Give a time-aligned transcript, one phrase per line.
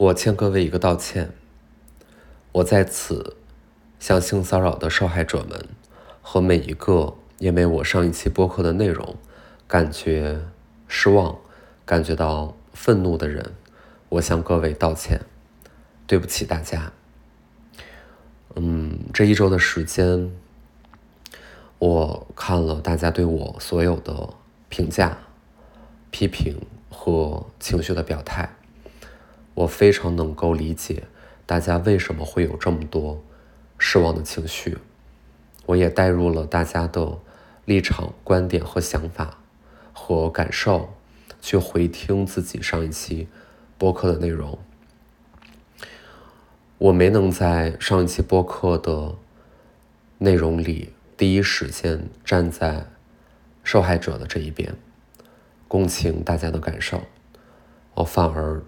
[0.00, 1.30] 我欠各位一个道歉。
[2.52, 3.36] 我在此
[3.98, 5.68] 向性骚扰的受害者们
[6.22, 9.16] 和每一个因为我上一期播客的内容
[9.68, 10.40] 感觉
[10.88, 11.36] 失望、
[11.84, 13.52] 感觉到愤怒的人，
[14.08, 15.20] 我向各位道歉，
[16.06, 16.90] 对不起大家。
[18.56, 20.32] 嗯，这一周的时间，
[21.78, 24.30] 我看了大家对我所有的
[24.70, 25.18] 评价、
[26.10, 26.58] 批评
[26.88, 28.56] 和情绪的表态。
[29.54, 31.04] 我非常能够理解
[31.44, 33.22] 大家为什么会有这么多
[33.76, 34.78] 失望的情绪，
[35.66, 37.18] 我也带入了大家的
[37.64, 39.38] 立场、观点和想法
[39.92, 40.94] 和感受，
[41.40, 43.28] 去回听自己上一期
[43.76, 44.58] 播客的内容。
[46.78, 49.16] 我没能在上一期播客的
[50.18, 52.86] 内容里第一时间站在
[53.62, 54.74] 受害者的这一边，
[55.68, 57.02] 共情大家的感受，
[57.94, 58.62] 我反而。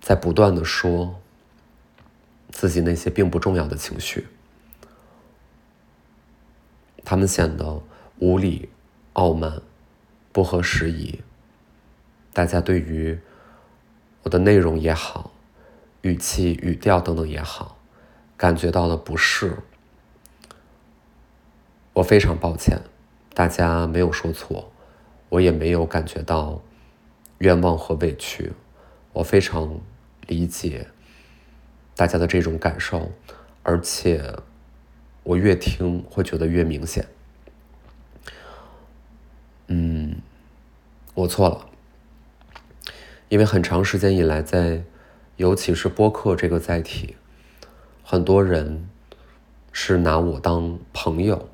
[0.00, 1.20] 在不断的说
[2.50, 4.26] 自己那些并不重要的情绪，
[7.04, 7.82] 他们显得
[8.18, 8.68] 无理、
[9.12, 9.62] 傲慢、
[10.32, 11.20] 不合时宜。
[12.32, 13.18] 大家对于
[14.22, 15.32] 我的内容也好、
[16.02, 17.76] 语气、语调等等也好，
[18.36, 19.58] 感觉到了不适。
[21.92, 22.80] 我非常抱歉，
[23.34, 24.72] 大家没有说错，
[25.28, 26.62] 我也没有感觉到
[27.38, 28.52] 冤枉和委屈。
[29.12, 29.80] 我非常
[30.26, 30.88] 理解
[31.96, 33.12] 大家的这种感受，
[33.62, 34.34] 而且
[35.22, 37.06] 我越听会觉得越明显。
[39.66, 40.16] 嗯，
[41.14, 41.66] 我错了，
[43.28, 44.82] 因为很长时间以来，在
[45.36, 47.16] 尤其是播客这个载体，
[48.02, 48.88] 很多人
[49.72, 51.48] 是拿我当朋友，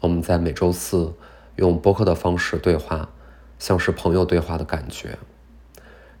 [0.00, 1.14] 我们在每周四
[1.56, 3.10] 用播客的方式对话，
[3.58, 5.18] 像是朋友对话的感觉。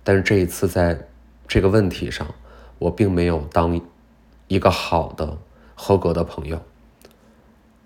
[0.04, 1.08] 但是这一次在
[1.46, 2.34] 这个问题上，
[2.78, 3.80] 我并没有当
[4.48, 5.38] 一个好的、
[5.74, 6.62] 合格的朋友。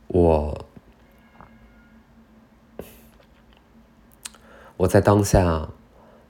[0.07, 0.67] 我
[4.77, 5.69] 我在当下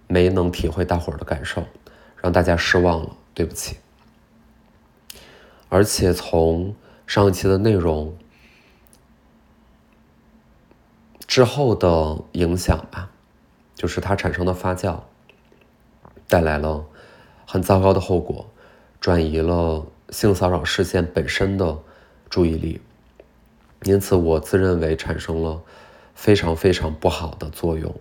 [0.07, 1.63] 没能体会大伙儿的感受，
[2.23, 3.77] 让大家失望了，对不起。
[5.69, 6.75] 而且从
[7.07, 8.17] 上一期的内容
[11.27, 13.11] 之后的影响吧，
[13.75, 15.01] 就是它产生的发酵。
[16.29, 16.85] 带来了
[17.49, 18.45] 很糟糕的后果，
[19.01, 21.79] 转移了性骚扰事件本身的
[22.29, 22.81] 注意力，
[23.85, 25.63] 因此我自认为产生了
[26.15, 27.95] 非常非常不好的作用，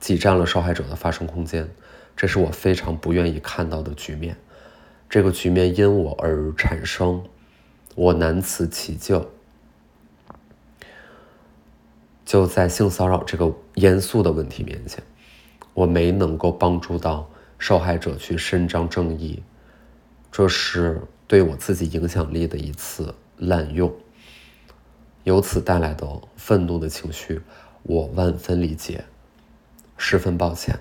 [0.00, 1.68] 挤占了受害者的发声空间，
[2.16, 4.36] 这是我非常不愿意看到的局面。
[5.10, 7.22] 这个局面因我而产生，
[7.94, 9.28] 我难辞其咎。
[12.24, 15.04] 就在性骚扰这个严肃的问题面前，
[15.74, 17.28] 我没能够帮助到。
[17.62, 19.40] 受害者去伸张正义，
[20.32, 23.94] 这是对我自己影响力的一次滥用，
[25.22, 27.40] 由此带来的愤怒的情绪，
[27.84, 29.04] 我万分理解，
[29.96, 30.80] 十分抱歉。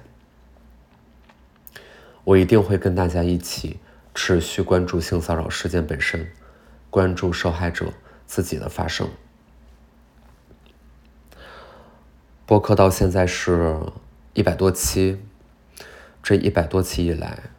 [2.23, 3.77] 我一定会跟大家一起
[4.15, 6.31] 持续关注性骚扰事件本身，
[6.89, 7.93] 关注受害者
[8.25, 9.07] 自己的发声。
[12.47, 13.79] 播客到现在是
[14.33, 15.19] 一百多期。
[16.23, 17.49] 这一百多期以来，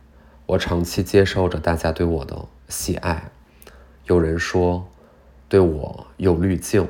[0.47, 3.31] 我长期接受着大家对我的喜爱。
[4.05, 4.89] 有人说
[5.49, 6.89] 对我有滤镜，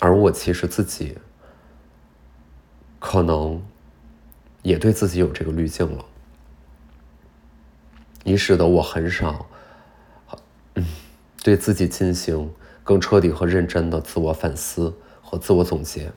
[0.00, 1.18] 而我其实自己
[2.98, 3.62] 可能
[4.62, 6.04] 也对自己有这个滤镜了，
[8.24, 9.46] 以使得我很少
[11.42, 12.52] 对自己进行
[12.82, 16.12] 更彻底和认真的自我反思和自我总结。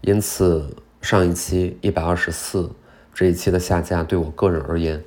[0.00, 2.72] 因此，上一期一百二十四。
[3.14, 5.04] 这一期的下架对我个人而言，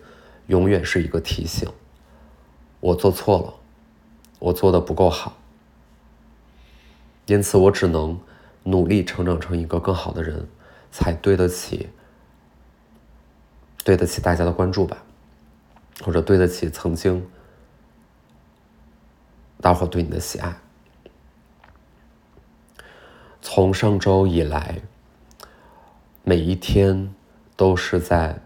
[0.47, 1.69] 永远是一个提醒。
[2.79, 3.53] 我做错了，
[4.39, 5.35] 我做的不够好，
[7.25, 8.17] 因此我只能
[8.63, 10.47] 努力成长成一个更好的人，
[10.89, 11.89] 才对得起，
[13.83, 15.03] 对得起大家的关注吧，
[16.01, 17.27] 或者对得起曾经
[19.59, 20.55] 大伙对你的喜爱。
[23.41, 24.81] 从上周以来，
[26.23, 27.13] 每一天。
[27.57, 28.39] 都是在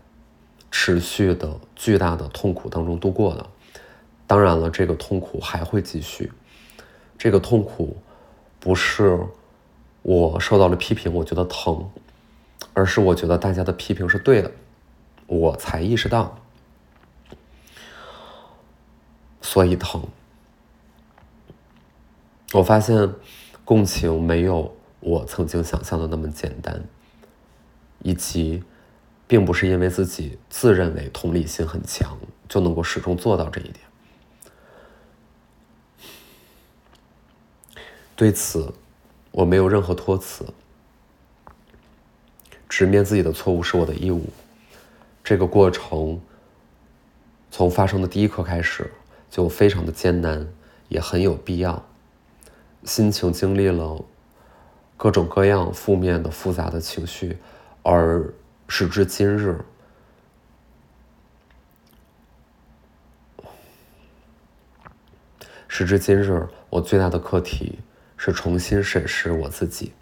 [0.72, 3.46] 持续的巨大的痛苦当中度过的。
[4.26, 6.32] 当然了，这个痛苦还会继续。
[7.18, 7.98] 这个痛苦
[8.60, 9.20] 不是
[10.02, 11.92] 我受到了批评，我觉得疼，
[12.74, 14.50] 而是我觉得大家的批评是对的，
[15.28, 16.40] 我才意识到，
[19.42, 20.02] 所以疼。
[22.54, 23.14] 我发现
[23.66, 26.82] 共情没有我曾经想象的那么简单，
[28.04, 28.64] 以及。
[29.32, 32.18] 并不是因为自己自认为同理心很强
[32.50, 33.78] 就能够始终做到这一点。
[38.14, 38.74] 对此，
[39.32, 40.46] 我没有任何托词。
[42.68, 44.26] 直面自己的错误是我的义务。
[45.24, 46.20] 这个过程
[47.50, 48.92] 从发生的第一刻开始
[49.30, 50.46] 就非常的艰难，
[50.90, 51.82] 也很有必要。
[52.84, 54.04] 心情经历了
[54.98, 57.38] 各种各样负面的复杂的情绪，
[57.82, 58.22] 而
[58.74, 59.60] 时至今日，
[65.68, 67.80] 时至今日，我最大的课题。
[68.24, 69.94] 是重新审视我自己，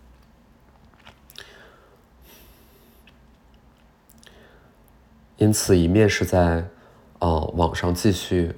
[5.37, 6.67] 因此一面是在，
[7.19, 8.53] 呃，网上继续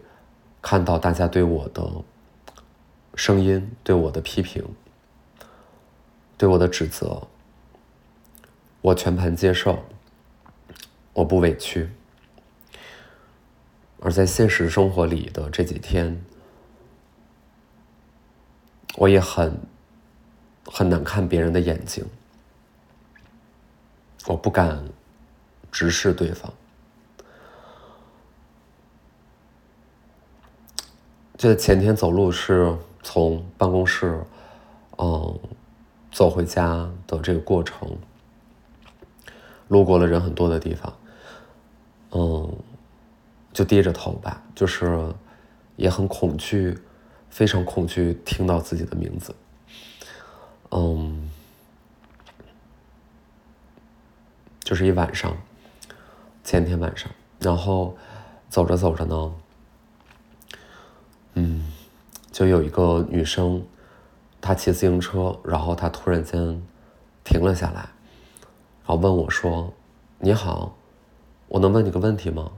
[0.64, 1.88] 看到大家对我的
[3.14, 4.68] 声音、对我的批评、
[6.38, 7.28] 对我的指责，
[8.82, 9.86] 我全盘接受，
[11.14, 11.88] 我不委屈；
[14.00, 16.24] 而在现实生活里的这几天。
[18.98, 19.58] 我也很
[20.66, 22.06] 很难看别人的眼睛，
[24.28, 24.84] 我不敢
[25.72, 26.54] 直视对方。
[31.38, 34.22] 就前天走路是从办公室，
[34.98, 35.40] 嗯，
[36.12, 37.98] 走回家的这个过程，
[39.70, 40.94] 路过了人很多的地方，
[42.12, 42.54] 嗯，
[43.54, 45.14] 就低着头吧，就是
[45.76, 46.78] 也很恐惧。
[47.30, 49.34] 非常恐惧听到自己的名字，
[50.72, 51.32] 嗯，
[54.60, 55.38] 就是一晚上，
[56.44, 57.10] 前天晚上，
[57.40, 57.96] 然后
[58.50, 59.34] 走着走着呢，
[61.36, 61.72] 嗯，
[62.34, 63.66] 就有一个女生，
[64.42, 66.62] 她骑自行车，然后她突然间
[67.24, 67.80] 停了下来，
[68.86, 69.74] 然后问我说
[70.20, 70.76] ：“你好，
[71.52, 72.50] 我能问你个问题吗？”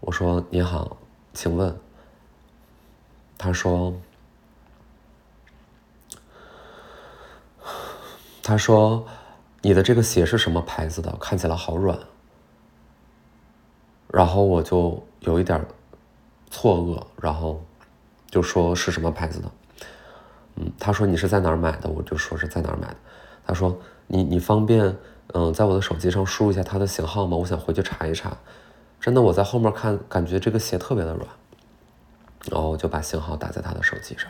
[0.00, 0.96] 我说：“你好，
[1.32, 1.72] 请问。”
[3.38, 3.94] 他说
[8.42, 9.06] ：“他说，
[9.60, 11.16] 你的这个鞋是什么牌子的？
[11.20, 11.96] 看起来好软。”
[14.12, 15.64] 然后我就有一点
[16.50, 17.62] 错愕，然后
[18.26, 19.50] 就说是什么牌子的。
[20.56, 21.88] 嗯，他说你是在哪儿买的？
[21.88, 22.96] 我就说是在哪儿买的。
[23.46, 23.78] 他说
[24.08, 24.96] 你你方便
[25.28, 27.36] 嗯在我的手机上输入一下它的型号吗？
[27.36, 28.36] 我想回去查一查。
[29.00, 31.26] 真的，我在后面看，感觉这个鞋特别的软。
[32.50, 34.28] 然后我就把型号打在他的手机上，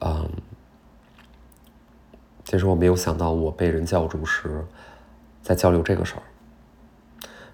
[0.00, 0.30] 嗯，
[2.44, 4.64] 其实我没有想到我被人叫住时，
[5.42, 6.22] 在交流这个事儿，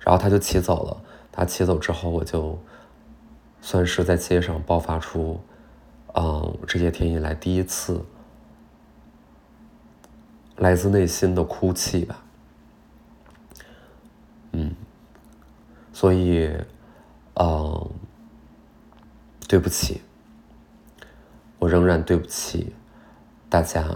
[0.01, 1.03] 然后他就骑走了。
[1.33, 2.59] 他骑走之后，我就
[3.63, 5.41] 算是在街上爆发出，
[6.15, 8.05] 嗯，这些天以来第一次
[10.57, 12.23] 来自内心的哭泣吧，
[14.53, 14.75] 嗯，
[15.93, 16.51] 所以。
[17.35, 17.91] 嗯，
[19.49, 20.03] 对不起，
[21.59, 22.75] 我仍然对不起
[23.49, 23.89] 大家。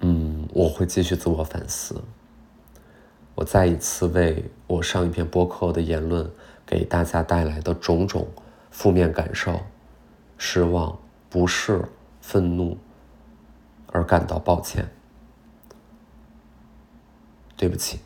[0.00, 2.02] 嗯，我会继续自我反思。
[3.36, 6.28] 我再一次为我上一篇播客的言论
[6.66, 8.26] 给大家带来的种种
[8.72, 9.60] 负面感受、
[10.36, 10.98] 失望、
[11.30, 11.84] 不适、
[12.20, 12.76] 愤怒
[13.92, 14.88] 而感到抱歉。
[17.56, 18.00] 对不起。